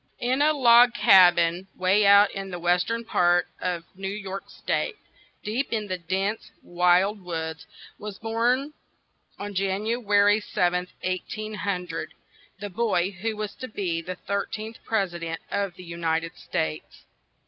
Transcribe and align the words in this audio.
In 0.17 0.41
a 0.41 0.51
log 0.51 0.95
ca 0.95 1.29
bin 1.29 1.67
way 1.77 2.07
out 2.07 2.31
in 2.31 2.49
the 2.49 2.57
western 2.57 3.05
part 3.05 3.45
of 3.59 3.83
New 3.93 4.07
York 4.09 4.49
State, 4.49 4.95
deep 5.43 5.71
in 5.71 5.85
the 5.89 5.99
dense, 5.99 6.49
wild 6.63 7.21
woods, 7.23 7.67
was 7.99 8.17
born, 8.17 8.73
on 9.37 9.53
Jan 9.53 9.85
u 9.85 9.99
a 9.99 10.01
ry 10.03 10.37
7th, 10.39 10.87
1800, 11.03 12.15
the 12.59 12.71
boy 12.71 13.11
who 13.11 13.37
was 13.37 13.53
to 13.53 13.67
be 13.67 14.01
the 14.01 14.15
thir 14.15 14.47
teenth 14.47 14.79
pres 14.83 15.13
i 15.13 15.19
dent 15.19 15.41
of 15.51 15.75
the 15.75 15.83
U 15.83 15.97
nit 15.97 16.23
ed 16.23 16.35
States. 16.35 17.05